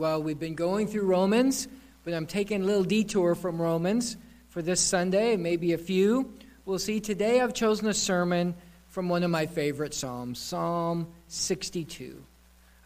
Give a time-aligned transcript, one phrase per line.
[0.00, 1.68] Well, we've been going through Romans,
[2.04, 4.16] but I'm taking a little detour from Romans
[4.48, 6.32] for this Sunday, maybe a few.
[6.64, 7.00] We'll see.
[7.00, 8.54] Today I've chosen a sermon
[8.88, 12.24] from one of my favorite Psalms, Psalm 62.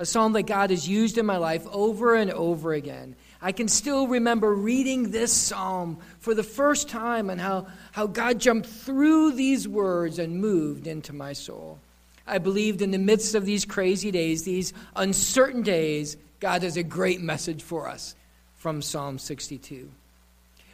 [0.01, 3.15] A psalm that God has used in my life over and over again.
[3.41, 8.41] I can still remember reading this psalm for the first time and how, how God
[8.41, 11.79] jumped through these words and moved into my soul.
[12.27, 16.83] I believed in the midst of these crazy days, these uncertain days, God has a
[16.83, 18.15] great message for us
[18.57, 19.91] from Psalm 62.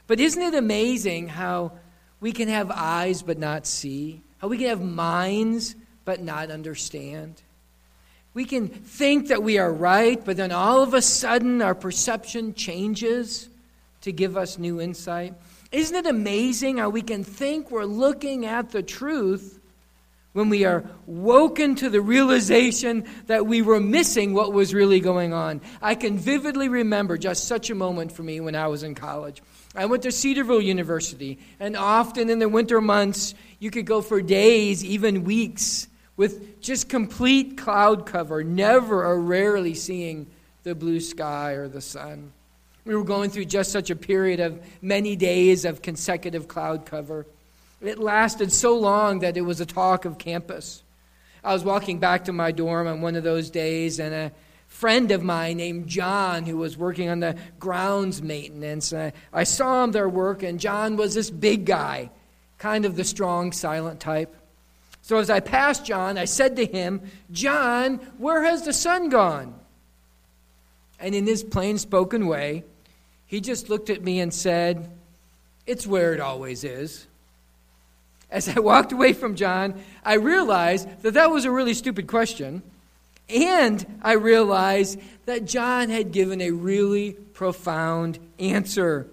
[0.06, 1.72] But isn't it amazing how
[2.20, 4.22] we can have eyes but not see?
[4.38, 7.42] How we can have minds but not understand?
[8.32, 12.54] We can think that we are right, but then all of a sudden our perception
[12.54, 13.48] changes
[14.00, 15.34] to give us new insight.
[15.72, 19.59] Isn't it amazing how we can think we're looking at the truth
[20.32, 25.32] when we are woken to the realization that we were missing what was really going
[25.32, 25.60] on?
[25.82, 29.42] I can vividly remember just such a moment for me when I was in college.
[29.74, 34.20] I went to Cedarville University, and often in the winter months, you could go for
[34.20, 40.26] days, even weeks, with just complete cloud cover, never or rarely seeing
[40.62, 42.32] the blue sky or the sun.
[42.84, 47.26] We were going through just such a period of many days of consecutive cloud cover.
[47.80, 50.82] It lasted so long that it was a talk of campus.
[51.42, 54.32] I was walking back to my dorm on one of those days, and a
[54.68, 59.84] friend of mine named John, who was working on the grounds maintenance, uh, I saw
[59.84, 62.10] him there work, and John was this big guy,
[62.58, 64.34] kind of the strong, silent type.
[65.02, 67.00] So as I passed John, I said to him,
[67.32, 69.54] John, where has the sun gone?
[70.98, 72.64] And in his plain spoken way,
[73.26, 74.90] he just looked at me and said,
[75.66, 77.06] It's where it always is.
[78.30, 82.62] As I walked away from John, I realized that that was a really stupid question.
[83.28, 89.08] And I realized that John had given a really profound answer.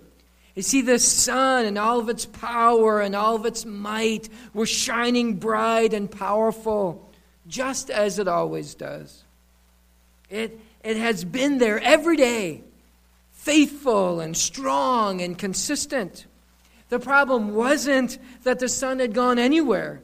[0.55, 4.65] You see, the sun and all of its power and all of its might were
[4.65, 7.11] shining bright and powerful,
[7.47, 9.23] just as it always does.
[10.29, 12.63] It, it has been there every day,
[13.33, 16.25] faithful and strong and consistent.
[16.89, 20.01] The problem wasn't that the sun had gone anywhere.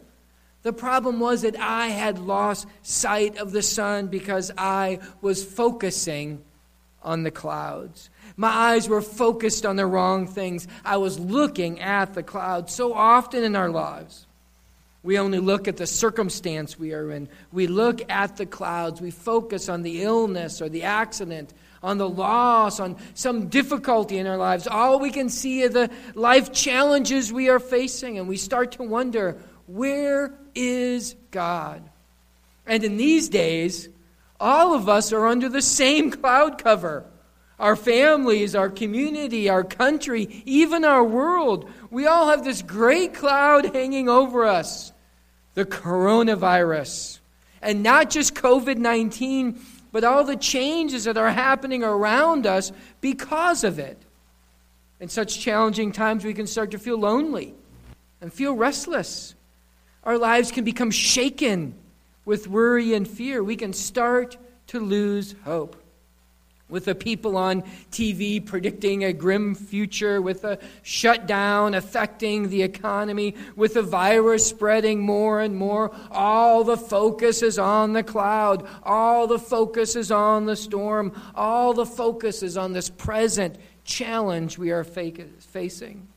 [0.64, 6.42] The problem was that I had lost sight of the sun because I was focusing
[7.04, 8.10] on the clouds.
[8.38, 10.68] My eyes were focused on the wrong things.
[10.86, 12.74] I was looking at the clouds.
[12.74, 14.26] So often in our lives,
[15.04, 17.28] we only look at the circumstance we are in.
[17.52, 19.02] We look at the clouds.
[19.02, 24.26] We focus on the illness or the accident, on the loss, on some difficulty in
[24.26, 24.66] our lives.
[24.66, 28.84] All we can see are the life challenges we are facing, and we start to
[28.84, 31.84] wonder where is God?
[32.66, 33.90] And in these days,
[34.40, 37.06] all of us are under the same cloud cover
[37.60, 41.70] our families, our community, our country, even our world.
[41.92, 44.92] We all have this great cloud hanging over us
[45.54, 47.20] the coronavirus.
[47.62, 49.54] And not just COVID 19,
[49.94, 53.98] but all the changes that are happening around us because of it.
[55.00, 57.54] In such challenging times, we can start to feel lonely
[58.20, 59.36] and feel restless.
[60.04, 61.76] Our lives can become shaken
[62.26, 63.44] with worry and fear.
[63.44, 64.36] We can start
[64.68, 65.83] to lose hope
[66.74, 67.62] with the people on
[67.92, 75.00] TV predicting a grim future, with a shutdown affecting the economy, with the virus spreading
[75.00, 75.96] more and more.
[76.10, 81.76] All the focus is on the cloud, all the focus is on the storm, all
[81.76, 86.08] the focus is on this present challenge we are facing.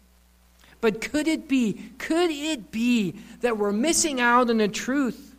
[0.80, 5.36] But could it be, could it be that we're missing out on the truth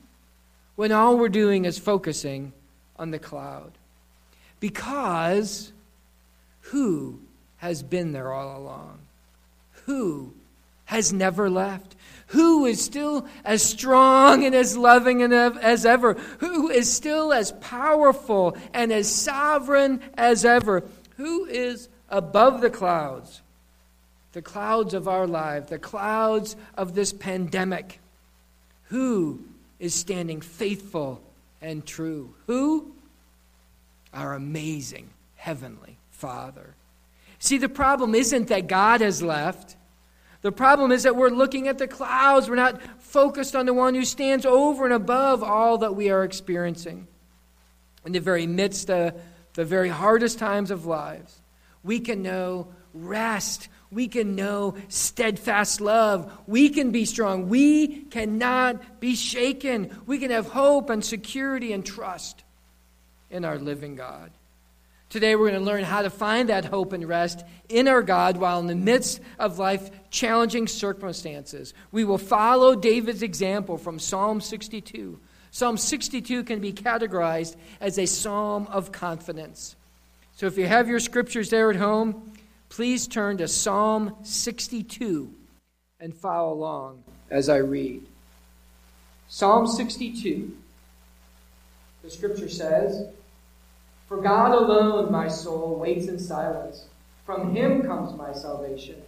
[0.76, 2.54] when all we're doing is focusing
[2.98, 3.77] on the cloud?
[4.60, 5.72] Because
[6.62, 7.20] who
[7.58, 9.00] has been there all along?
[9.86, 10.34] Who
[10.86, 11.96] has never left?
[12.28, 16.16] Who is still as strong and as loving and as ever?
[16.40, 20.84] Who is still as powerful and as sovereign as ever?
[21.16, 23.42] Who is above the clouds?
[24.34, 28.00] The clouds of our life, the clouds of this pandemic.
[28.90, 29.40] Who
[29.80, 31.22] is standing faithful
[31.62, 32.34] and true?
[32.48, 32.94] Who?
[34.14, 36.76] Our amazing Heavenly Father.
[37.40, 39.76] See, the problem isn't that God has left.
[40.42, 42.50] The problem is that we're looking at the clouds.
[42.50, 46.24] We're not focused on the one who stands over and above all that we are
[46.24, 47.08] experiencing.
[48.06, 49.14] In the very midst of
[49.54, 51.42] the very hardest times of lives,
[51.84, 53.70] we can know rest.
[53.92, 56.32] We can know steadfast love.
[56.48, 57.50] We can be strong.
[57.50, 59.98] We cannot be shaken.
[60.06, 62.44] We can have hope and security and trust
[63.30, 64.32] in our living God.
[65.10, 68.36] Today, we're going to learn how to find that hope and rest in our God
[68.36, 71.74] while in the midst of life challenging circumstances.
[71.94, 75.18] We will follow David's example from Psalm 62.
[75.52, 79.78] Psalm 62 can be categorized as a psalm of confidence.
[80.36, 82.34] So if you have your scriptures there at home,
[82.68, 85.34] please turn to Psalm 62
[86.02, 88.06] and follow along as I read.
[89.30, 90.56] Psalm 62.
[92.04, 93.08] The scripture says,
[94.08, 96.86] For God alone my soul waits in silence.
[97.26, 99.02] From him comes my salvation.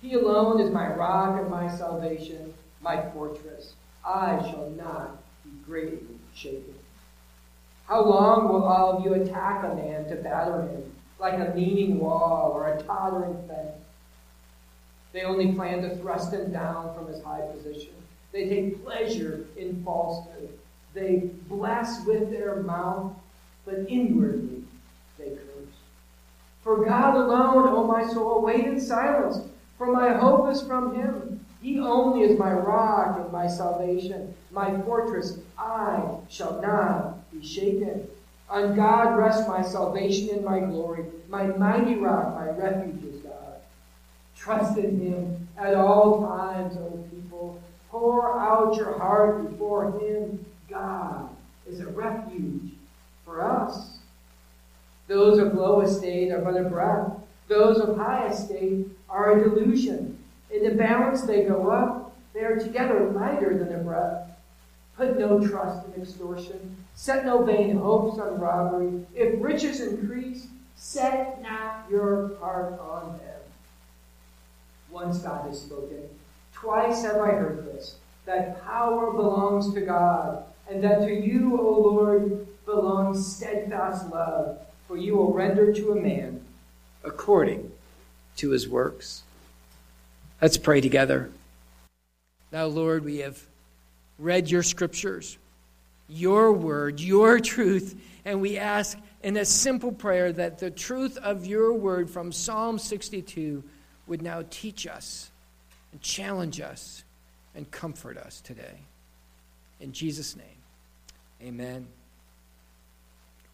[0.00, 3.74] He alone is my rock and my salvation, my fortress.
[4.04, 6.74] I shall not be greatly shaken.
[7.86, 12.00] How long will all of you attack a man to batter him, like a leaning
[12.00, 13.76] wall or a tottering fence?
[15.12, 17.92] They only plan to thrust him down from his high position.
[18.32, 20.58] They take pleasure in falsehood.
[20.94, 23.12] They bless with their mouth,
[23.66, 24.62] but inwardly
[25.18, 25.74] they curse.
[26.62, 29.38] For God alone, O my soul, wait in silence,
[29.76, 31.44] for my hope is from him.
[31.60, 35.38] He only is my rock and my salvation, my fortress.
[35.58, 38.08] I shall not be shaken.
[38.48, 41.06] On God rests my salvation and my glory.
[41.28, 43.60] My mighty rock, my refuge is God.
[44.36, 47.60] Trust in him at all times, O people.
[47.90, 50.44] Pour out your heart before him.
[50.68, 51.28] God
[51.66, 52.70] is a refuge
[53.26, 53.98] for us.
[55.08, 57.12] Those of low estate are but a breath.
[57.48, 60.18] Those of high estate are a delusion.
[60.50, 62.16] In the balance they go up.
[62.32, 64.28] They are together lighter than a breath.
[64.96, 66.76] Put no trust in extortion.
[66.94, 69.04] Set no vain hopes on robbery.
[69.14, 73.40] If riches increase, set not your heart on them.
[74.90, 76.02] Once God has spoken.
[76.52, 81.80] Twice have I heard this that power belongs to God, and that to you, O
[81.80, 86.42] Lord, belongs steadfast love, for you will render to a man
[87.04, 87.72] according
[88.36, 89.22] to his works.
[90.42, 91.30] Let's pray together.
[92.52, 93.40] Now, Lord, we have
[94.18, 95.38] read your scriptures,
[96.08, 101.46] your word, your truth, and we ask in a simple prayer that the truth of
[101.46, 103.62] your word from Psalm 62
[104.06, 105.30] would now teach us
[105.92, 107.04] and challenge us
[107.54, 108.80] and comfort us today.
[109.80, 110.46] In Jesus' name,
[111.42, 111.86] amen.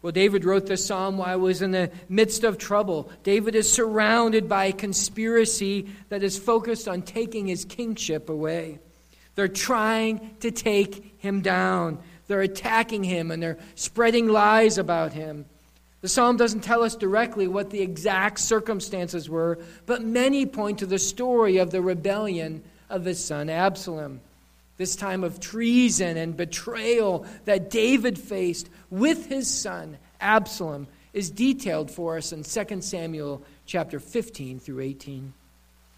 [0.03, 3.09] Well, David wrote this psalm while he was in the midst of trouble.
[3.23, 8.79] David is surrounded by a conspiracy that is focused on taking his kingship away.
[9.35, 11.99] They're trying to take him down.
[12.27, 15.45] They're attacking him and they're spreading lies about him.
[16.01, 20.85] The psalm doesn't tell us directly what the exact circumstances were, but many point to
[20.85, 24.19] the story of the rebellion of his son Absalom.
[24.77, 31.91] This time of treason and betrayal that David faced with his son Absalom is detailed
[31.91, 35.33] for us in 2 Samuel chapter 15 through 18.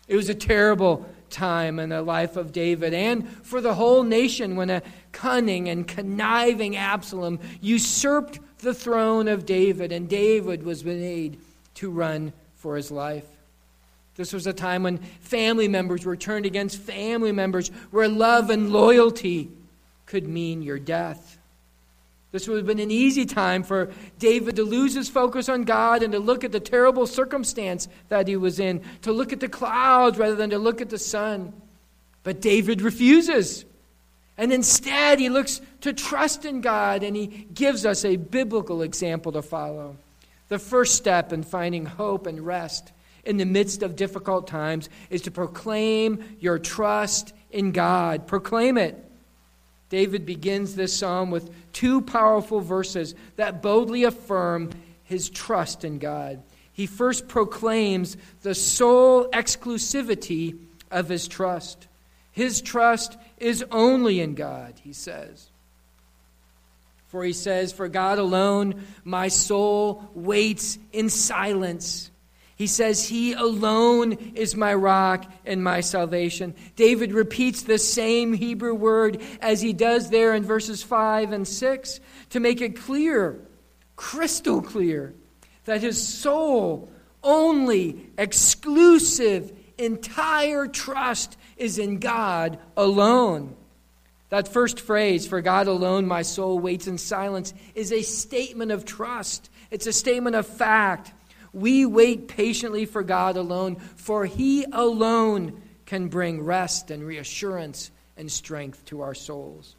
[0.08, 4.56] It was a terrible time in the life of David and for the whole nation
[4.56, 11.40] when a cunning and conniving Absalom usurped the throne of David, and David was made
[11.76, 13.26] to run for his life.
[14.16, 18.72] This was a time when family members were turned against family members, where love and
[18.72, 19.50] loyalty
[20.06, 21.38] could mean your death.
[22.32, 26.04] This would have been an easy time for David to lose his focus on God
[26.04, 29.48] and to look at the terrible circumstance that he was in, to look at the
[29.48, 31.54] clouds rather than to look at the sun.
[32.24, 33.64] But David refuses.
[34.38, 39.32] And instead, he looks to trust in God and he gives us a biblical example
[39.32, 39.96] to follow.
[40.50, 42.92] The first step in finding hope and rest
[43.26, 48.28] in the midst of difficult times is to proclaim your trust in God.
[48.28, 49.02] Proclaim it.
[49.90, 54.72] David begins this psalm with two powerful verses that boldly affirm
[55.04, 56.42] his trust in God.
[56.74, 60.58] He first proclaims the sole exclusivity
[60.92, 61.88] of his trust.
[62.32, 65.50] His trust is only in God, he says.
[67.08, 72.12] For he says, For God alone my soul waits in silence.
[72.56, 76.56] He says, He alone is my rock and my salvation.
[76.76, 82.00] David repeats the same Hebrew word as he does there in verses 5 and 6
[82.30, 83.40] to make it clear,
[83.98, 85.14] crystal clear,
[85.66, 86.90] that his soul
[87.24, 93.56] only, exclusive, entire trust is in God alone.
[94.30, 98.86] That first phrase, for God alone my soul waits in silence, is a statement of
[98.86, 99.50] trust.
[99.72, 101.12] It's a statement of fact.
[101.56, 108.30] We wait patiently for God alone, for He alone can bring rest and reassurance and
[108.30, 109.78] strength to our souls.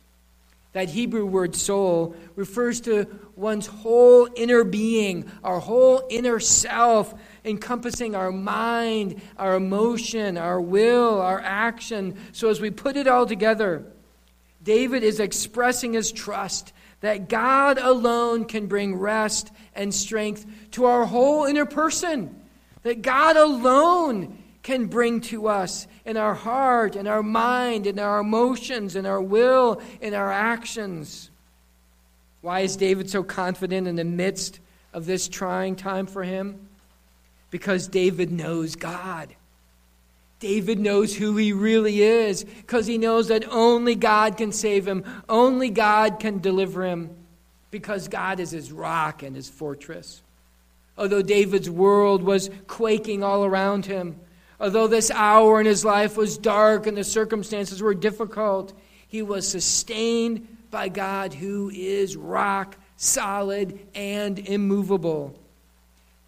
[0.72, 7.14] That Hebrew word soul refers to one's whole inner being, our whole inner self,
[7.44, 12.16] encompassing our mind, our emotion, our will, our action.
[12.32, 13.84] So as we put it all together,
[14.62, 21.04] David is expressing his trust that God alone can bring rest and strength to our
[21.04, 22.42] whole inner person,
[22.82, 28.18] that God alone can bring to us in our heart, in our mind, in our
[28.18, 31.30] emotions, in our will, in our actions.
[32.40, 34.60] Why is David so confident in the midst
[34.92, 36.68] of this trying time for him?
[37.50, 39.34] Because David knows God.
[40.38, 45.04] David knows who he really is because he knows that only God can save him,
[45.28, 47.10] only God can deliver him,
[47.70, 50.22] because God is his rock and his fortress.
[50.98, 54.20] Although David's world was quaking all around him,
[54.58, 58.72] Although this hour in his life was dark and the circumstances were difficult,
[59.06, 65.38] he was sustained by God who is rock solid and immovable.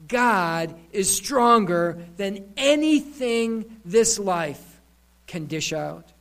[0.07, 4.81] God is stronger than anything this life
[5.26, 6.12] can dish out.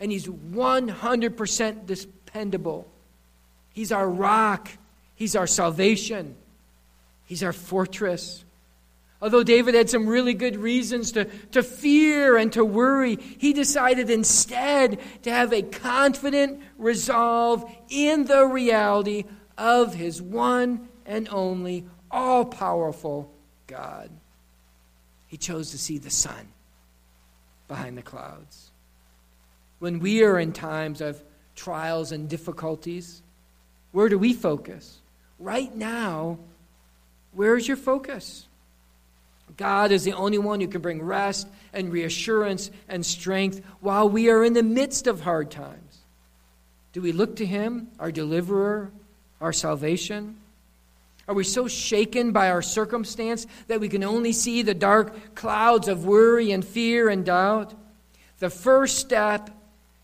[0.00, 2.90] And He's 100% dependable.
[3.72, 4.68] He's our rock,
[5.14, 6.34] He's our salvation,
[7.26, 8.44] He's our fortress.
[9.22, 14.08] Although David had some really good reasons to, to fear and to worry, he decided
[14.08, 19.24] instead to have a confident resolve in the reality
[19.58, 23.30] of his one and only all powerful
[23.66, 24.10] God.
[25.26, 26.48] He chose to see the sun
[27.68, 28.70] behind the clouds.
[29.78, 31.22] When we are in times of
[31.54, 33.22] trials and difficulties,
[33.92, 34.98] where do we focus?
[35.38, 36.38] Right now,
[37.32, 38.46] where's your focus?
[39.56, 44.30] God is the only one who can bring rest and reassurance and strength while we
[44.30, 45.98] are in the midst of hard times.
[46.92, 48.90] Do we look to Him, our deliverer,
[49.40, 50.36] our salvation?
[51.30, 55.86] Are we so shaken by our circumstance that we can only see the dark clouds
[55.86, 57.72] of worry and fear and doubt?
[58.40, 59.48] The first step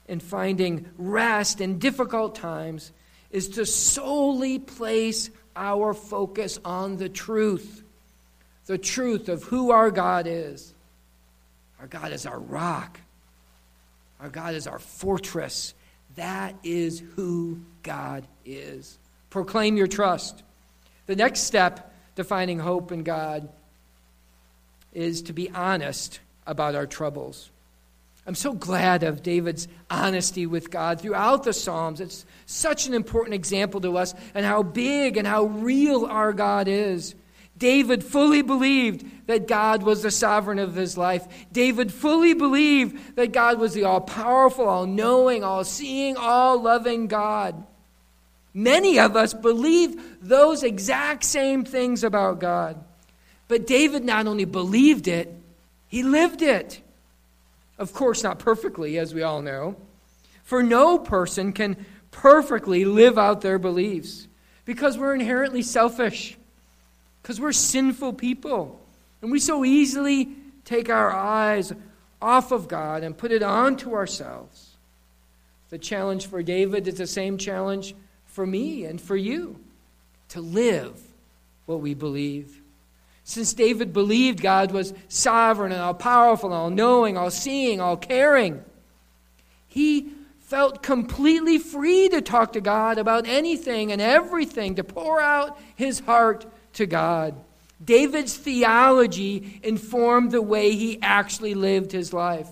[0.06, 2.92] in finding rest in difficult times
[3.32, 7.82] is to solely place our focus on the truth
[8.66, 10.74] the truth of who our God is.
[11.80, 13.00] Our God is our rock,
[14.20, 15.74] our God is our fortress.
[16.14, 18.96] That is who God is.
[19.30, 20.44] Proclaim your trust.
[21.06, 23.48] The next step to finding hope in God
[24.92, 27.50] is to be honest about our troubles.
[28.26, 32.00] I'm so glad of David's honesty with God throughout the Psalms.
[32.00, 36.66] It's such an important example to us and how big and how real our God
[36.66, 37.14] is.
[37.56, 41.26] David fully believed that God was the sovereign of his life.
[41.52, 47.06] David fully believed that God was the all powerful, all knowing, all seeing, all loving
[47.06, 47.64] God.
[48.56, 52.82] Many of us believe those exact same things about God.
[53.48, 55.30] But David not only believed it,
[55.88, 56.80] he lived it.
[57.76, 59.76] Of course, not perfectly, as we all know.
[60.42, 64.26] For no person can perfectly live out their beliefs
[64.64, 66.38] because we're inherently selfish
[67.20, 68.80] because we're sinful people.
[69.20, 70.30] And we so easily
[70.64, 71.74] take our eyes
[72.22, 74.76] off of God and put it onto ourselves.
[75.68, 77.94] The challenge for David is the same challenge
[78.36, 79.58] for me and for you
[80.28, 81.00] to live
[81.64, 82.60] what we believe.
[83.24, 88.62] Since David believed God was sovereign and all powerful, all knowing, all seeing, all caring,
[89.66, 95.58] he felt completely free to talk to God about anything and everything, to pour out
[95.74, 97.34] his heart to God.
[97.82, 102.50] David's theology informed the way he actually lived his life.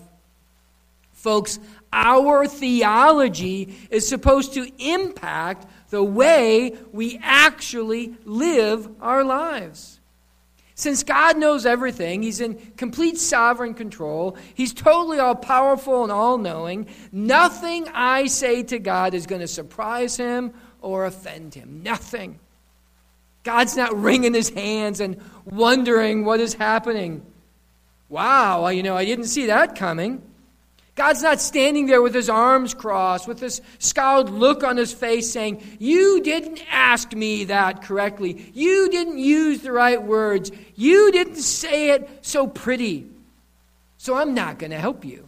[1.13, 1.59] Folks,
[1.93, 9.99] our theology is supposed to impact the way we actually live our lives.
[10.77, 16.37] Since God knows everything, He's in complete sovereign control, He's totally all powerful and all
[16.37, 21.81] knowing, nothing I say to God is going to surprise Him or offend Him.
[21.81, 22.39] Nothing.
[23.45, 27.23] God's not wringing his hands and wondering what is happening.
[28.09, 30.21] Wow, you know, I didn't see that coming.
[30.95, 35.29] God's not standing there with his arms crossed, with this scowled look on his face,
[35.29, 38.49] saying, You didn't ask me that correctly.
[38.53, 40.51] You didn't use the right words.
[40.75, 43.07] You didn't say it so pretty.
[43.97, 45.27] So I'm not going to help you.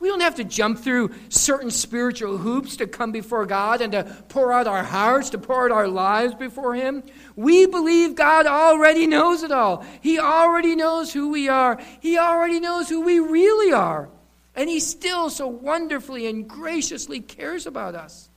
[0.00, 4.04] We don't have to jump through certain spiritual hoops to come before God and to
[4.28, 7.02] pour out our hearts, to pour out our lives before Him.
[7.34, 9.84] We believe God already knows it all.
[10.00, 14.08] He already knows who we are, He already knows who we really are.
[14.56, 18.28] And He still so wonderfully and graciously cares about us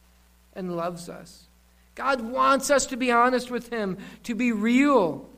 [0.53, 1.47] and loves us.
[1.95, 5.29] God wants us to be honest with Him, to be real.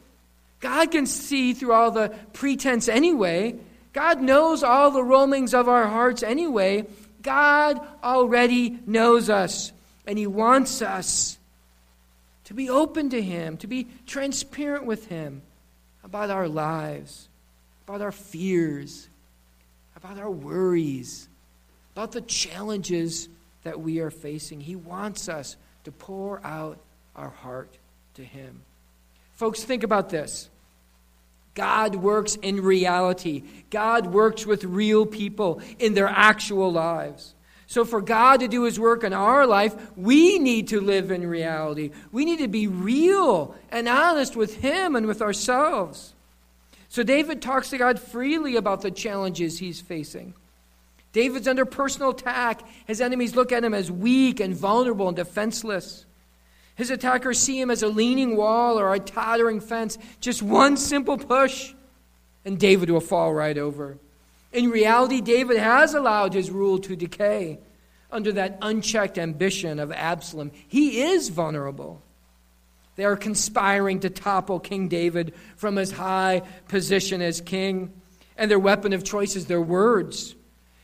[0.60, 3.56] God can see through all the pretense anyway.
[3.94, 6.88] God knows all the roamings of our hearts anyway.
[7.22, 9.72] God already knows us,
[10.08, 11.38] and He wants us
[12.46, 15.42] to be open to Him, to be transparent with Him
[16.04, 17.28] about our lives,
[17.88, 19.08] about our fears,
[20.04, 21.28] about our worries,
[21.94, 23.30] about the challenges
[23.64, 24.60] that we are facing.
[24.60, 26.80] He wants us to pour out
[27.16, 27.78] our heart
[28.16, 28.62] to Him.
[29.36, 30.50] Folks, think about this.
[31.54, 33.44] God works in reality.
[33.70, 37.36] God works with real people in their actual lives.
[37.68, 41.26] So, for God to do His work in our life, we need to live in
[41.26, 41.92] reality.
[42.12, 46.14] We need to be real and honest with Him and with ourselves.
[46.92, 50.34] So, David talks to God freely about the challenges he's facing.
[51.14, 52.64] David's under personal attack.
[52.86, 56.06] His enemies look at him as weak and vulnerable and defenseless.
[56.76, 59.98] His attackers see him as a leaning wall or a tottering fence.
[60.20, 61.74] Just one simple push,
[62.44, 63.98] and David will fall right over.
[64.52, 67.60] In reality, David has allowed his rule to decay
[68.12, 70.52] under that unchecked ambition of Absalom.
[70.68, 72.02] He is vulnerable.
[72.96, 77.94] They are conspiring to topple King David from his high position as king,
[78.38, 80.36] and their weapon of choice is their words.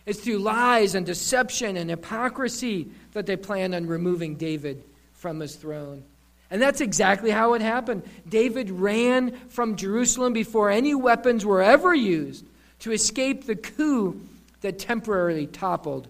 [0.05, 4.83] It's through lies and deception and hypocrisy that they plan on removing David
[5.13, 6.03] from his throne.
[6.49, 8.03] And that's exactly how it happened.
[8.27, 12.45] David ran from Jerusalem before any weapons were ever used
[12.79, 14.21] to escape the coup
[14.61, 16.07] that temporarily toppled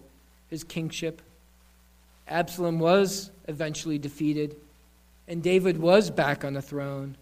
[0.50, 1.22] his kingship.
[2.28, 4.56] Absalom was eventually defeated,
[5.28, 7.18] and David was back on the throne.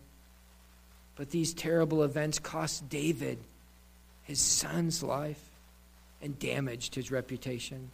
[1.16, 3.40] But these terrible events cost David
[4.24, 5.42] his son's life
[6.22, 7.92] and damaged his reputation.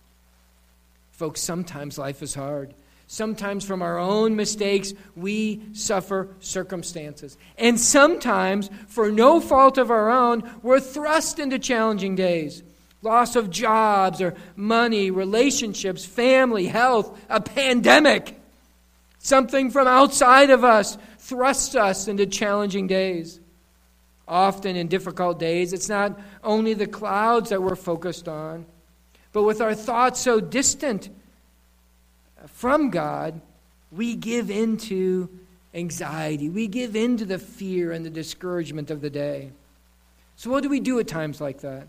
[1.11, 2.73] Folks, sometimes life is hard.
[3.07, 7.37] Sometimes from our own mistakes, we suffer circumstances.
[7.57, 12.63] And sometimes, for no fault of our own, we're thrust into challenging days.
[13.01, 18.40] Loss of jobs or money, relationships, family, health, a pandemic.
[19.23, 23.39] Something from outside of us thrusts us into challenging days.
[24.27, 28.65] Often in difficult days, it's not only the clouds that we're focused on,
[29.31, 31.09] but with our thoughts so distant
[32.47, 33.39] from God,
[33.91, 35.29] we give into
[35.75, 36.49] anxiety.
[36.49, 39.51] We give into the fear and the discouragement of the day.
[40.35, 41.87] So, what do we do at times like that?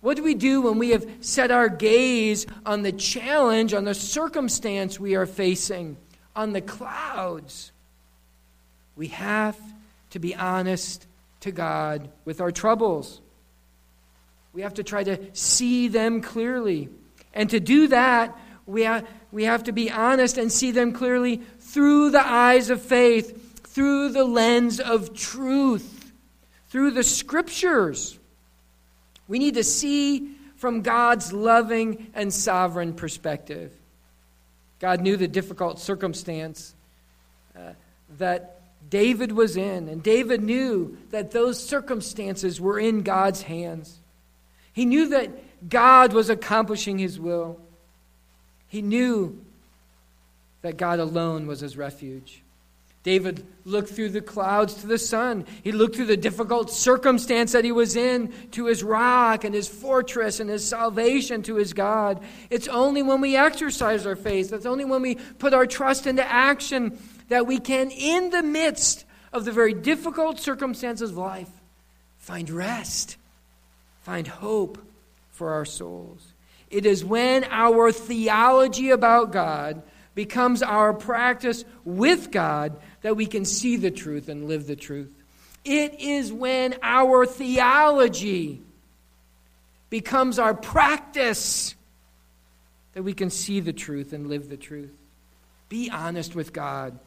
[0.00, 3.94] What do we do when we have set our gaze on the challenge, on the
[3.94, 5.98] circumstance we are facing,
[6.34, 7.72] on the clouds?
[8.96, 9.58] We have
[10.10, 11.06] to be honest
[11.40, 13.20] to God with our troubles.
[14.52, 16.88] We have to try to see them clearly.
[17.34, 21.42] And to do that, we have, we have to be honest and see them clearly
[21.58, 26.12] through the eyes of faith, through the lens of truth,
[26.68, 28.18] through the scriptures.
[29.26, 33.72] We need to see from God's loving and sovereign perspective.
[34.84, 36.74] God knew the difficult circumstance
[37.56, 37.72] uh,
[38.18, 43.98] that David was in, and David knew that those circumstances were in God's hands.
[44.74, 45.30] He knew that
[45.70, 47.58] God was accomplishing his will.
[48.68, 49.42] He knew
[50.60, 52.42] that God alone was his refuge.
[53.04, 55.44] David looked through the clouds to the sun.
[55.62, 59.68] He looked through the difficult circumstance that he was in to his rock and his
[59.68, 62.22] fortress and his salvation to his God.
[62.48, 66.26] It's only when we exercise our faith, it's only when we put our trust into
[66.26, 71.50] action that we can, in the midst of the very difficult circumstances of life,
[72.16, 73.18] find rest,
[74.00, 74.78] find hope
[75.28, 76.32] for our souls.
[76.70, 79.82] It is when our theology about God
[80.14, 85.12] becomes our practice with God that we can see the truth and live the truth.
[85.62, 88.62] It is when our theology
[89.90, 91.74] becomes our practice
[92.94, 94.90] that we can see the truth and live the truth.
[95.68, 96.98] Be honest with God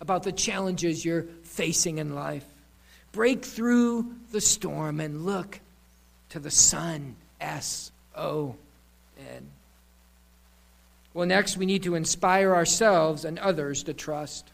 [0.00, 2.46] about the challenges you're facing in life.
[3.12, 5.60] Break through the storm and look
[6.30, 7.14] to the sun.
[7.42, 8.56] S O
[9.18, 9.50] N.
[11.12, 14.48] Well, next, we need to inspire ourselves and others to trust.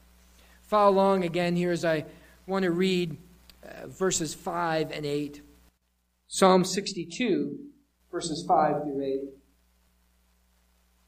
[0.69, 2.05] Follow along again here as I
[2.47, 3.17] want to read
[3.65, 5.41] uh, verses 5 and 8.
[6.27, 7.59] Psalm 62,
[8.13, 9.21] verses 5 through 8.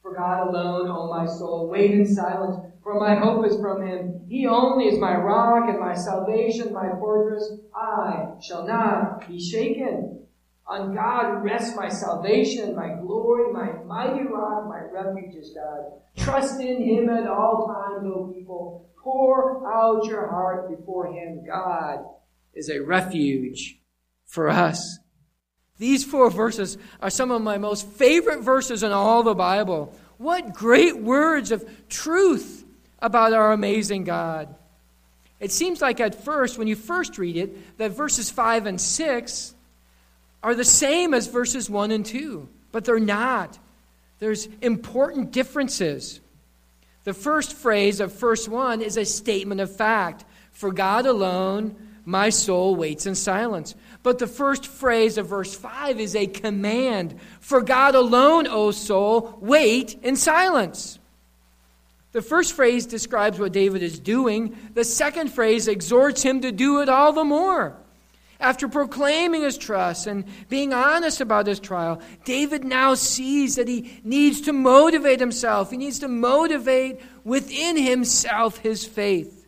[0.00, 4.22] For God alone, O my soul, wait in silence, for my hope is from him.
[4.30, 7.52] He only is my rock and my salvation, my fortress.
[7.76, 10.26] I shall not be shaken.
[10.66, 16.00] On God rests my salvation, my glory, my mighty rock, my refuge is God.
[16.16, 18.89] Trust in Him at all times, O people.
[19.10, 21.44] Pour out your heart before Him.
[21.44, 22.04] God
[22.54, 23.78] is a refuge
[24.24, 24.98] for us.
[25.78, 29.92] These four verses are some of my most favorite verses in all the Bible.
[30.18, 32.64] What great words of truth
[33.00, 34.54] about our amazing God.
[35.40, 39.54] It seems like at first, when you first read it, that verses 5 and 6
[40.42, 43.58] are the same as verses 1 and 2, but they're not.
[44.18, 46.20] There's important differences.
[47.10, 50.24] The first phrase of verse 1 is a statement of fact.
[50.52, 53.74] For God alone, my soul waits in silence.
[54.04, 57.18] But the first phrase of verse 5 is a command.
[57.40, 61.00] For God alone, O soul, wait in silence.
[62.12, 64.56] The first phrase describes what David is doing.
[64.74, 67.76] The second phrase exhorts him to do it all the more.
[68.40, 74.00] After proclaiming his trust and being honest about his trial, David now sees that he
[74.02, 75.70] needs to motivate himself.
[75.70, 79.46] He needs to motivate within himself his faith.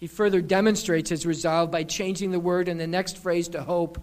[0.00, 4.00] He further demonstrates his resolve by changing the word in the next phrase to hope.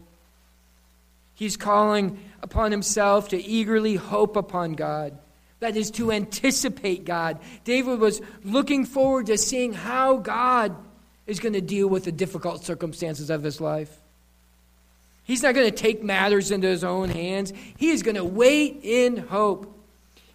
[1.34, 5.18] He's calling upon himself to eagerly hope upon God.
[5.60, 7.40] That is to anticipate God.
[7.64, 10.76] David was looking forward to seeing how God
[11.28, 13.96] is going to deal with the difficult circumstances of his life.
[15.24, 17.54] He's not going to take matters into his own hands.
[17.78, 19.78] He is going to wait in hope.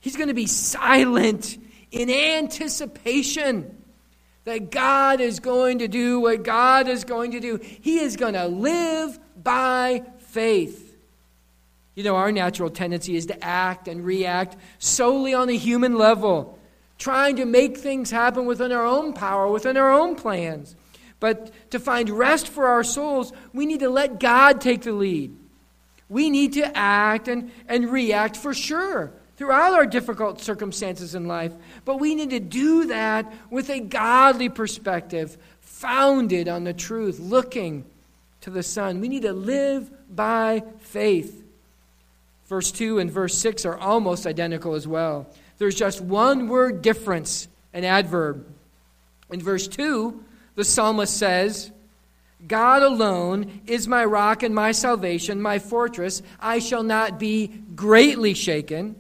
[0.01, 1.59] He's going to be silent
[1.91, 3.83] in anticipation
[4.45, 7.59] that God is going to do what God is going to do.
[7.59, 10.97] He is going to live by faith.
[11.97, 16.56] You know, our natural tendency is to act and react solely on a human level,
[16.99, 20.75] trying to make things happen within our own power, within our own plans.
[21.21, 25.37] But to find rest for our souls, we need to let God take the lead.
[26.09, 31.53] We need to act and, and react for sure throughout our difficult circumstances in life.
[31.85, 37.85] But we need to do that with a godly perspective, founded on the truth, looking
[38.43, 39.01] to the Son.
[39.01, 41.43] We need to live by faith.
[42.47, 45.27] Verse 2 and verse 6 are almost identical as well.
[45.59, 48.47] There's just one word difference, an adverb.
[49.31, 50.23] In verse 2,
[50.55, 51.73] the psalmist says,
[52.47, 56.23] God alone is my rock and my salvation, my fortress.
[56.39, 58.97] I shall not be greatly shaken.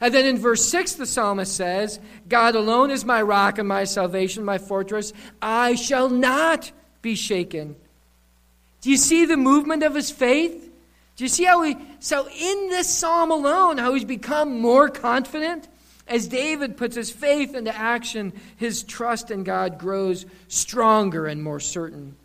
[0.00, 3.84] And then in verse 6, the psalmist says, God alone is my rock and my
[3.84, 5.12] salvation, my fortress.
[5.40, 7.76] I shall not be shaken.
[8.82, 10.70] Do you see the movement of his faith?
[11.16, 15.68] Do you see how he, so in this psalm alone, how he's become more confident?
[16.06, 21.60] As David puts his faith into action, his trust in God grows stronger and more
[21.60, 22.16] certain.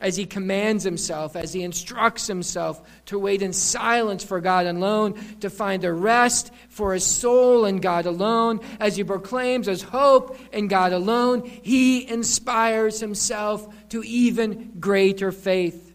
[0.00, 5.14] As he commands himself, as he instructs himself to wait in silence for God alone,
[5.40, 10.36] to find a rest for his soul in God alone, as he proclaims his hope
[10.52, 15.94] in God alone, he inspires himself to even greater faith.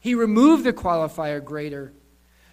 [0.00, 1.92] He removed the qualifier greater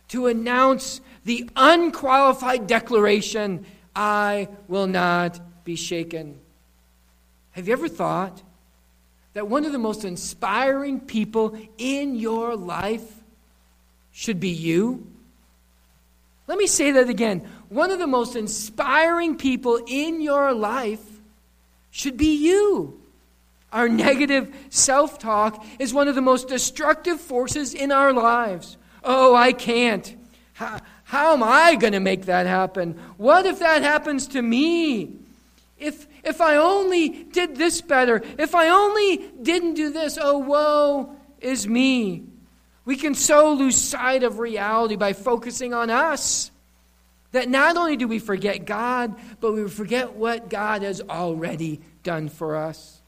[0.09, 3.65] to announce the unqualified declaration
[3.97, 6.39] I will not be shaken.
[7.51, 8.43] Have you ever thought
[9.33, 13.23] that one of the most inspiring people in your life
[14.11, 15.07] should be you?
[16.45, 17.47] Let me say that again.
[17.69, 21.03] One of the most inspiring people in your life
[21.89, 23.01] should be you.
[23.73, 28.77] Our negative self talk is one of the most destructive forces in our lives.
[29.03, 30.15] Oh, I can't.
[31.07, 32.99] How, am I going to make that happen?
[33.15, 35.15] What if that happens to me?
[35.77, 41.15] If, if I only did this better, if I only didn't do this, oh, woe
[41.39, 42.25] is me.
[42.83, 46.51] We can so lose sight of reality by focusing on us
[47.31, 52.27] that not only do we forget God, but we forget what God has already done
[52.27, 53.01] for us.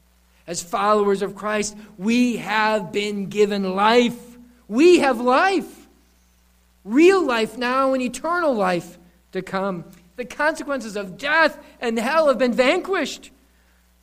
[0.48, 4.18] As followers of Christ, we have been given life.
[4.70, 5.79] We have life
[6.84, 8.98] real life now and eternal life
[9.32, 9.86] to come.
[10.16, 13.32] The consequences of death and hell have been vanquished.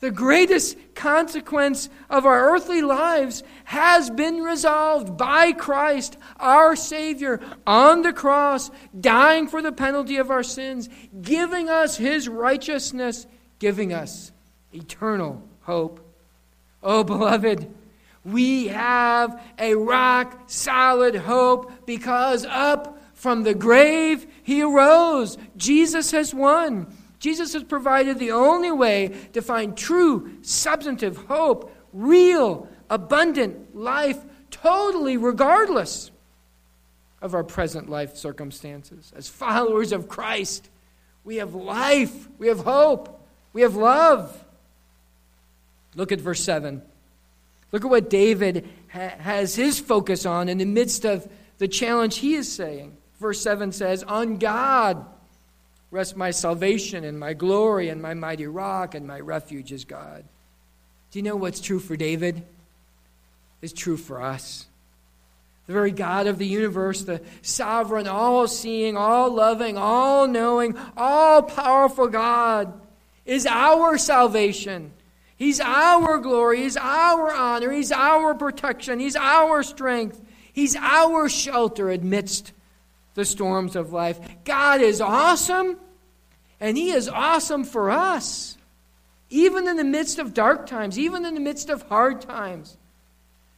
[0.00, 8.02] The greatest consequence of our earthly lives has been resolved by Christ, our Savior, on
[8.02, 10.90] the cross, dying for the penalty of our sins,
[11.22, 13.26] giving us His righteousness,
[13.58, 14.32] giving us
[14.72, 16.00] eternal hope.
[16.82, 17.72] Oh, beloved,
[18.26, 25.38] we have a rock solid hope because up from the grave he arose.
[25.56, 26.92] Jesus has won.
[27.20, 34.18] Jesus has provided the only way to find true, substantive hope, real, abundant life,
[34.50, 36.10] totally regardless
[37.22, 39.12] of our present life circumstances.
[39.16, 40.68] As followers of Christ,
[41.22, 44.44] we have life, we have hope, we have love.
[45.94, 46.82] Look at verse 7.
[47.76, 52.16] Look at what David ha- has his focus on in the midst of the challenge
[52.16, 52.96] he is saying.
[53.20, 55.04] Verse 7 says, On God
[55.90, 60.24] rests my salvation and my glory and my mighty rock and my refuge is God.
[61.10, 62.42] Do you know what's true for David?
[63.60, 64.64] Is true for us.
[65.66, 71.42] The very God of the universe, the sovereign, all seeing, all loving, all knowing, all
[71.42, 72.72] powerful God,
[73.26, 74.92] is our salvation.
[75.36, 76.62] He's our glory.
[76.62, 77.70] He's our honor.
[77.70, 78.98] He's our protection.
[78.98, 80.22] He's our strength.
[80.52, 82.52] He's our shelter amidst
[83.14, 84.18] the storms of life.
[84.44, 85.78] God is awesome,
[86.60, 88.56] and He is awesome for us,
[89.28, 92.78] even in the midst of dark times, even in the midst of hard times.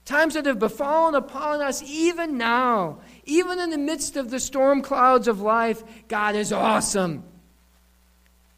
[0.04, 4.80] Times that have befallen upon us even now, even in the midst of the storm
[4.80, 7.22] clouds of life, God is awesome.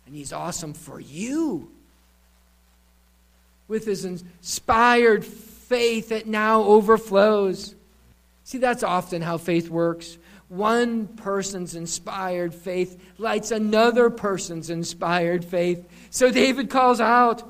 [0.07, 1.73] And He's awesome for you.
[3.71, 7.77] With His inspired faith that now overflows.
[8.43, 10.19] See, that's often how faith works.
[10.49, 15.89] One person's inspired faith lights another person's inspired faith.
[16.11, 17.49] So David calls out,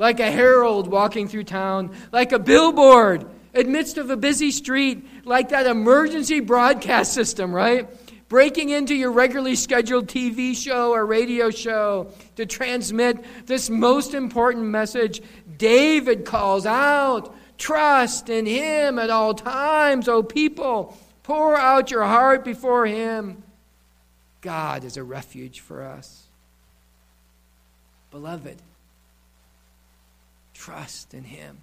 [0.00, 5.50] like a herald walking through town, like a billboard amidst of a busy street, like
[5.50, 7.88] that emergency broadcast system, right?
[8.30, 14.64] Breaking into your regularly scheduled TV show or radio show to transmit this most important
[14.64, 15.20] message.
[15.58, 20.96] David calls out, Trust in him at all times, O people.
[21.30, 23.44] Pour out your heart before Him.
[24.40, 26.24] God is a refuge for us.
[28.10, 28.60] Beloved,
[30.52, 31.58] trust in Him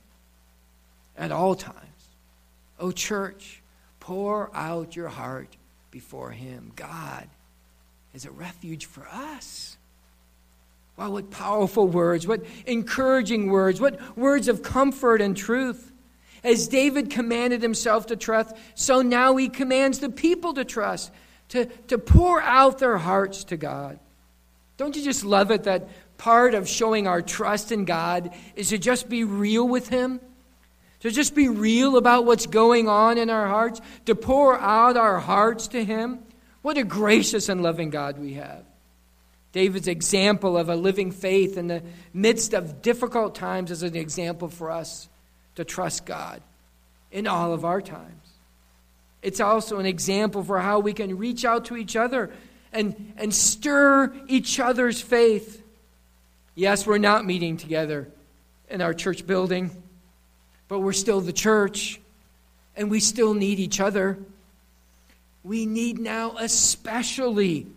[1.18, 1.76] at all times.
[2.80, 3.62] O church,
[4.00, 5.57] pour out your heart
[5.98, 6.72] before Him.
[6.76, 7.28] God
[8.14, 9.78] is a refuge for us.
[10.96, 15.92] Wow, what powerful words, what encouraging words, what words of comfort and truth.
[16.44, 21.12] As David commanded himself to trust, so now he commands the people to trust,
[21.50, 23.98] to, to pour out their hearts to God.
[24.78, 28.78] Don't you just love it that part of showing our trust in God is to
[28.78, 30.20] just be real with Him?
[31.02, 33.82] To just be real about what's going on in our hearts?
[34.06, 36.20] To pour out our hearts to Him?
[36.62, 38.66] What a gracious and loving God we have.
[39.52, 41.82] David's example of a living faith in the
[42.14, 45.08] midst of difficult times is an example for us
[45.56, 46.42] to trust God
[47.12, 48.28] in all of our times.
[49.22, 52.32] It's also an example for how we can reach out to each other
[52.72, 55.64] and, and stir each other's faith.
[56.54, 58.12] Yes, we're not meeting together
[58.70, 59.72] in our church building,
[60.68, 62.00] but we're still the church,
[62.76, 64.18] and we still need each other.
[65.44, 67.68] We need now, especially,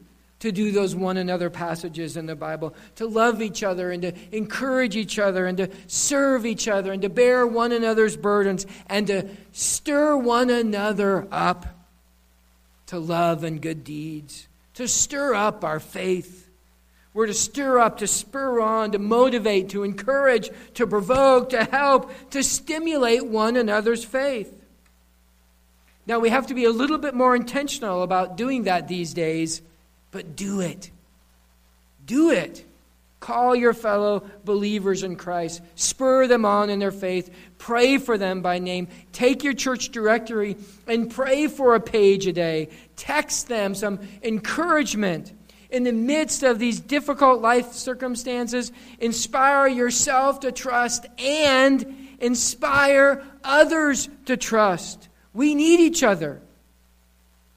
[0.40, 4.12] to do those one another passages in the Bible, to love each other and to
[4.33, 9.07] encourage each other and to serve each other and to bear one another's burdens and
[9.07, 11.66] to stir one another up
[12.87, 16.49] to love and good deeds, to stir up our faith.
[17.12, 22.12] We're to stir up, to spur on, to motivate, to encourage, to provoke, to help,
[22.31, 24.57] to stimulate one another's faith.
[26.07, 29.62] Now, we have to be a little bit more intentional about doing that these days
[30.11, 30.90] but do it.
[32.05, 32.64] Do it.
[33.20, 35.61] Call your fellow believers in Christ.
[35.75, 37.31] Spur them on in their faith.
[37.59, 38.88] Pray for them by name.
[39.12, 42.70] Take your church directory and pray for a page a day.
[42.96, 45.33] Text them some encouragement
[45.70, 48.72] in the midst of these difficult life circumstances.
[48.98, 55.09] Inspire yourself to trust and inspire others to trust.
[55.33, 56.40] We need each other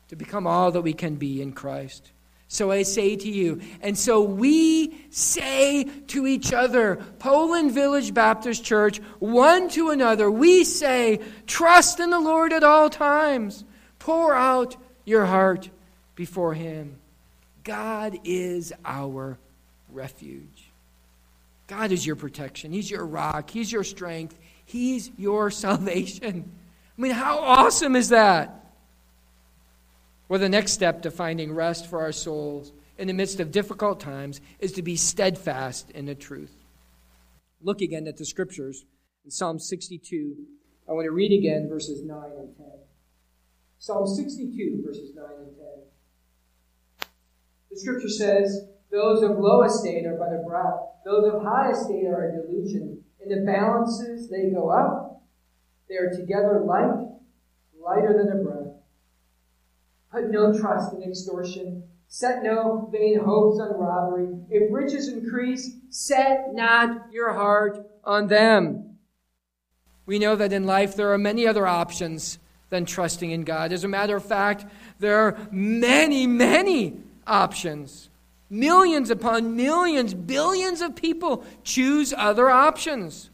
[0.09, 2.11] to become all that we can be in Christ.
[2.47, 8.63] So I say to you, and so we say to each other, Poland Village Baptist
[8.63, 13.65] Church, one to another, we say, trust in the Lord at all times.
[13.97, 15.71] Pour out your heart
[16.13, 16.99] before Him.
[17.63, 19.37] God is our
[19.89, 20.71] refuge.
[21.67, 22.71] God is your protection.
[22.71, 23.49] He's your rock.
[23.49, 24.37] He's your strength.
[24.65, 26.51] He's your salvation.
[26.97, 28.59] I mean, how awesome is that?
[30.29, 33.99] Well, the next step to finding rest for our souls in the midst of difficult
[33.99, 36.53] times is to be steadfast in the truth.
[37.61, 38.85] Look again at the scriptures
[39.23, 40.35] in Psalm 62.
[40.87, 42.65] I want to read again verses 9 and 10.
[43.79, 45.65] Psalm 62, verses 9 and 10.
[47.73, 52.05] The scripture says, Those of low estate are but a breath, those of high estate
[52.05, 53.03] are a delusion.
[53.19, 55.23] In the balances they go up,
[55.89, 57.07] they are together light,
[57.79, 58.75] lighter than a breath.
[60.11, 61.83] Put no trust in extortion.
[62.07, 64.27] Set no vain hopes on robbery.
[64.51, 68.97] If riches increase, set not your heart on them.
[70.05, 72.37] We know that in life there are many other options
[72.69, 73.71] than trusting in God.
[73.71, 74.65] As a matter of fact,
[74.99, 78.09] there are many, many options.
[78.49, 83.29] Millions upon millions, billions of people choose other options.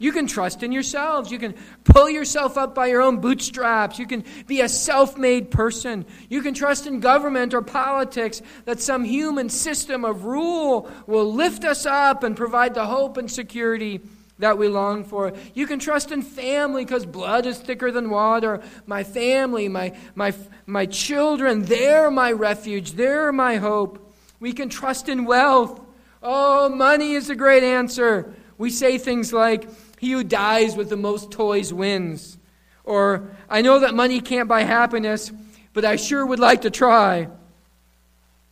[0.00, 1.30] You can trust in yourselves.
[1.30, 3.98] You can pull yourself up by your own bootstraps.
[3.98, 6.06] You can be a self made person.
[6.30, 11.64] You can trust in government or politics that some human system of rule will lift
[11.64, 14.00] us up and provide the hope and security
[14.40, 15.32] that we long for.
[15.54, 18.60] You can trust in family because blood is thicker than water.
[18.86, 20.34] My family, my, my,
[20.66, 24.12] my children, they're my refuge, they're my hope.
[24.40, 25.80] We can trust in wealth.
[26.22, 28.34] Oh, money is a great answer.
[28.58, 32.38] We say things like, he who dies with the most toys wins.
[32.84, 35.30] Or, I know that money can't buy happiness,
[35.72, 37.28] but I sure would like to try.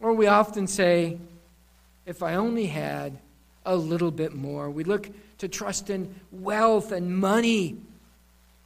[0.01, 1.19] Or we often say,
[2.07, 3.19] if I only had
[3.69, 4.71] a little bit more.
[4.71, 7.77] We look to trust in wealth and money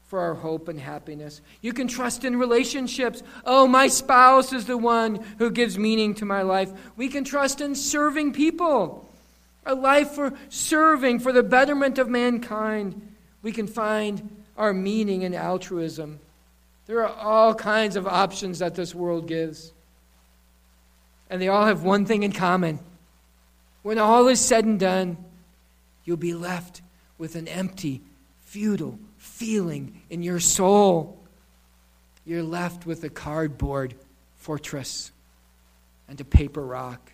[0.09, 1.41] for our hope and happiness.
[1.63, 3.23] You can trust in relationships.
[3.47, 6.71] Oh, my spouse is the one who gives meaning to my life.
[6.97, 9.09] We can trust in serving people
[9.65, 13.15] a life for serving, for the betterment of mankind.
[13.43, 16.19] We can find our meaning in altruism.
[16.87, 19.73] There are all kinds of options that this world gives.
[21.31, 22.81] And they all have one thing in common.
[23.83, 25.17] When all is said and done,
[26.05, 26.83] you'll be left
[27.19, 28.03] with an empty,
[28.41, 31.19] futile feeling in your soul.
[32.25, 33.95] You're left with a cardboard
[34.37, 35.13] fortress
[36.09, 37.13] and a paper rock.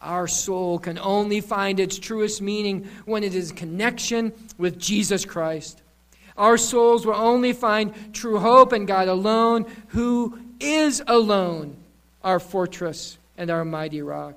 [0.00, 5.24] Our soul can only find its truest meaning when it is in connection with Jesus
[5.24, 5.82] Christ.
[6.36, 11.76] Our souls will only find true hope in God alone, who is alone
[12.22, 14.34] our fortress and our mighty rock.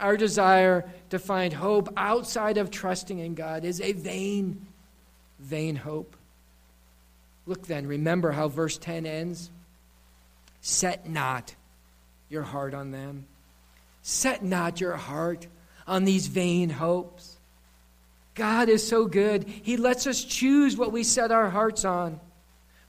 [0.00, 4.66] Our desire to find hope outside of trusting in God is a vain,
[5.38, 6.16] vain hope.
[7.44, 9.50] Look then, remember how verse 10 ends.
[10.62, 11.54] Set not
[12.30, 13.26] your heart on them.
[14.00, 15.46] Set not your heart
[15.86, 17.36] on these vain hopes.
[18.34, 19.44] God is so good.
[19.44, 22.20] He lets us choose what we set our hearts on.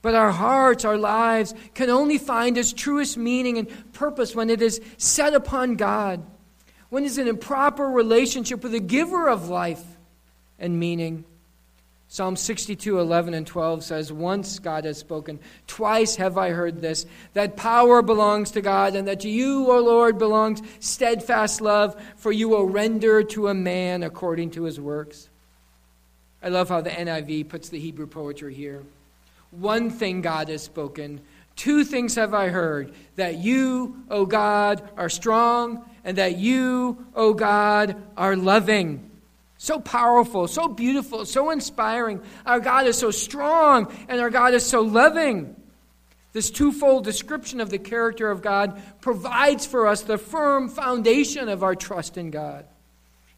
[0.02, 4.62] But our hearts, our lives, can only find its truest meaning and purpose when it
[4.62, 6.26] is set upon God,
[6.94, 9.84] when it's in a proper relationship with the giver of life
[10.60, 11.26] and meaning.
[12.08, 17.08] Psalm 62, 11 and 12 says, Once God has spoken, twice have I heard this,
[17.34, 22.32] that power belongs to God, and that to you, O Lord, belongs steadfast love, for
[22.32, 25.30] you will render to a man according to his works.
[26.44, 28.84] I love how the NIV puts the Hebrew poetry here.
[29.50, 31.22] One thing God has spoken,
[31.56, 37.34] two things have I heard, that you, O God, are strong, and that you, O
[37.34, 39.10] God, are loving
[39.64, 42.22] so powerful, so beautiful, so inspiring.
[42.46, 45.56] Our God is so strong, and our God is so loving.
[46.34, 51.64] This twofold description of the character of God provides for us the firm foundation of
[51.64, 52.66] our trust in God.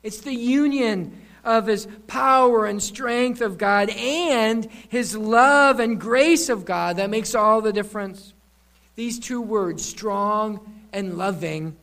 [0.02, 6.50] It's the union of His power and strength of God and His love and grace
[6.50, 8.34] of God that makes all the difference.
[8.96, 11.76] These two words, strong and loving,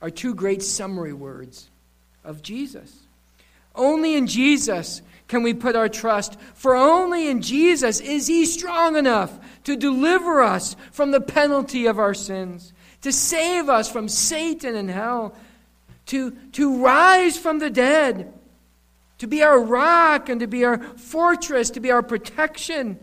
[0.00, 1.68] are two great summary words
[2.24, 2.94] of Jesus.
[3.74, 8.96] Only in Jesus can we put our trust, for only in Jesus is He strong
[8.96, 14.74] enough to deliver us from the penalty of our sins, to save us from Satan
[14.74, 15.34] and hell,
[16.06, 18.32] to, to rise from the dead,
[19.18, 22.98] to be our rock and to be our fortress, to be our protection.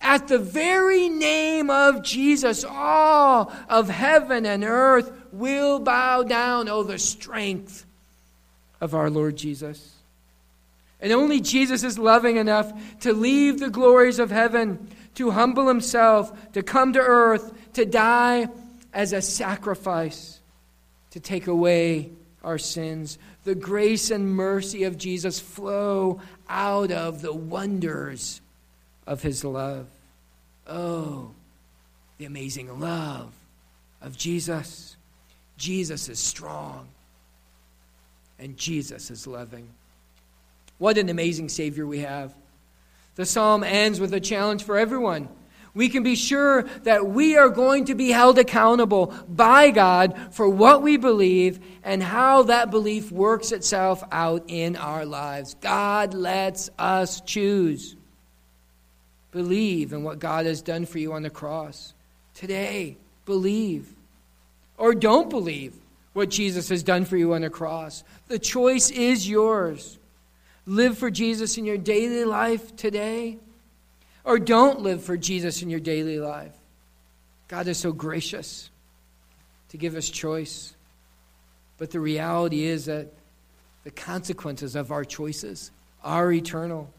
[0.00, 6.68] At the very name of Jesus, all of heaven and earth will bow down.
[6.68, 7.84] Oh, the strength
[8.80, 9.94] of our Lord Jesus.
[11.00, 16.52] And only Jesus is loving enough to leave the glories of heaven, to humble himself,
[16.52, 18.48] to come to earth, to die
[18.92, 20.40] as a sacrifice,
[21.10, 22.10] to take away
[22.42, 23.18] our sins.
[23.44, 28.40] The grace and mercy of Jesus flow out of the wonders
[29.06, 29.86] of his love.
[30.66, 31.30] Oh,
[32.18, 33.32] the amazing love
[34.02, 34.96] of Jesus.
[35.58, 36.88] Jesus is strong
[38.38, 39.68] and Jesus is loving.
[40.78, 42.32] What an amazing Savior we have.
[43.16, 45.28] The psalm ends with a challenge for everyone.
[45.74, 50.48] We can be sure that we are going to be held accountable by God for
[50.48, 55.54] what we believe and how that belief works itself out in our lives.
[55.60, 57.96] God lets us choose.
[59.32, 61.92] Believe in what God has done for you on the cross.
[62.34, 63.92] Today, believe
[64.78, 65.74] or don't believe
[66.14, 68.02] what Jesus has done for you on the cross.
[68.28, 69.98] The choice is yours.
[70.66, 73.38] Live for Jesus in your daily life today,
[74.24, 76.52] or don't live for Jesus in your daily life.
[77.48, 78.70] God is so gracious
[79.70, 80.74] to give us choice.
[81.78, 83.08] But the reality is that
[83.84, 85.70] the consequences of our choices
[86.04, 86.90] are eternal.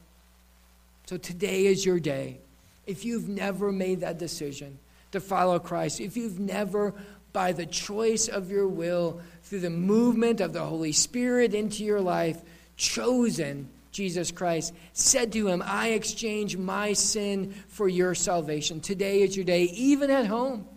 [1.05, 2.39] So today is your day.
[2.87, 4.79] If you've never made that decision
[5.11, 6.93] to follow Christ, if you've never
[7.33, 12.01] by the choice of your will, through the movement of the Holy Spirit into your
[12.01, 12.41] life,
[12.77, 18.79] chosen Jesus Christ, said to him, I exchange my sin for your salvation.
[18.79, 20.67] Today is your day, even at home.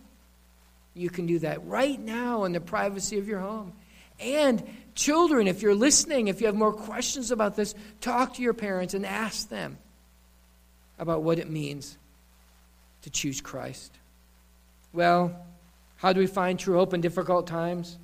[0.94, 3.72] You can do that right now in the privacy of your home.
[4.20, 4.62] And
[4.94, 8.94] children, if you're listening, if you have more questions about this, talk to your parents
[8.94, 9.78] and ask them
[10.98, 11.96] about what it means
[13.02, 13.92] to choose Christ.
[14.92, 15.34] Well,
[16.02, 17.96] how do we find true hope in difficult times?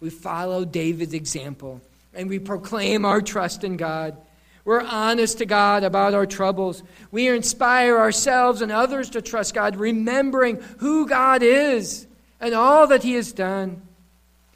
[0.00, 1.82] We follow David's example
[2.14, 4.16] and we proclaim our trust in God.
[4.64, 6.82] We're honest to God about our troubles.
[7.10, 12.06] We inspire ourselves and others to trust God, remembering who God is
[12.40, 13.82] and all that He has done.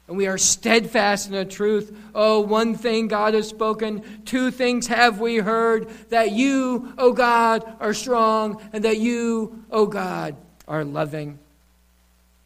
[0.07, 1.95] And we are steadfast in the truth.
[2.15, 7.13] Oh, one thing God has spoken, two things have we heard that you, O oh
[7.13, 10.35] God, are strong, and that you, O oh God,
[10.67, 11.37] are loving.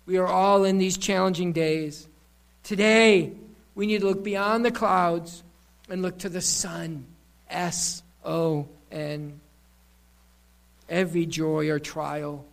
[0.08, 2.08] We are all in these challenging days.
[2.64, 3.34] Today,
[3.76, 5.43] we need to look beyond the clouds
[5.89, 7.05] and look to the sun.
[7.49, 9.41] S O N.
[10.89, 12.45] Every joy or trial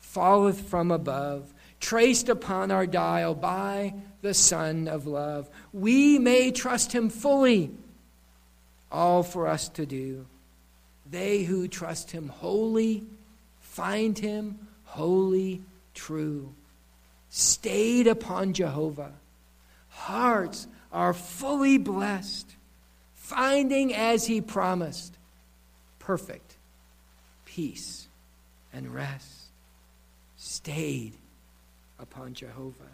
[0.00, 5.50] falleth from above, traced upon our dial by the Sun of love.
[5.72, 7.72] We may trust him fully,
[8.92, 10.26] all for us to do.
[11.10, 13.02] They who trust him wholly
[13.60, 15.62] find him wholly
[15.94, 16.54] true
[17.36, 19.10] stayed upon Jehovah.
[19.88, 22.48] Hearts are fully blessed,
[23.16, 25.18] finding as he promised
[25.98, 26.56] perfect
[27.44, 28.06] peace
[28.72, 29.46] and rest.
[30.36, 31.14] Stayed
[31.98, 32.92] upon Jehovah.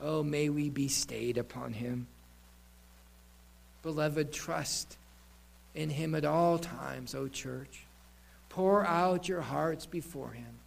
[0.00, 2.08] Oh, may we be stayed upon him.
[3.84, 4.96] Beloved, trust
[5.76, 7.84] in him at all times, O church.
[8.48, 10.58] Pour out your hearts before him.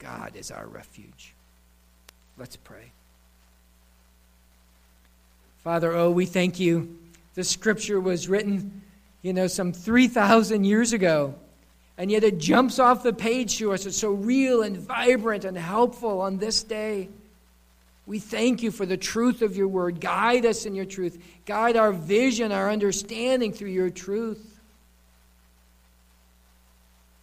[0.00, 1.33] God is our refuge.
[2.36, 2.90] Let's pray.
[5.62, 6.98] Father, oh, we thank you.
[7.34, 8.82] The scripture was written,
[9.22, 11.34] you know, some 3,000 years ago,
[11.96, 13.86] and yet it jumps off the page to us.
[13.86, 17.08] It's so real and vibrant and helpful on this day.
[18.06, 20.00] We thank you for the truth of your word.
[20.00, 21.18] Guide us in your truth.
[21.46, 24.60] Guide our vision, our understanding through your truth.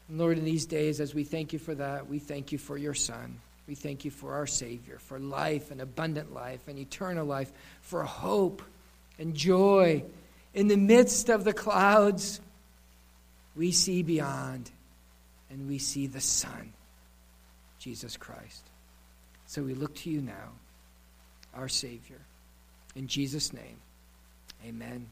[0.09, 2.93] Lord, in these days, as we thank you for that, we thank you for your
[2.93, 3.39] Son.
[3.71, 8.03] We thank you for our Savior, for life and abundant life and eternal life, for
[8.03, 8.61] hope
[9.17, 10.03] and joy.
[10.53, 12.41] In the midst of the clouds,
[13.55, 14.69] we see beyond
[15.49, 16.73] and we see the Son,
[17.79, 18.65] Jesus Christ.
[19.47, 20.49] So we look to you now,
[21.53, 22.19] our Savior.
[22.97, 23.77] In Jesus' name,
[24.67, 25.07] amen.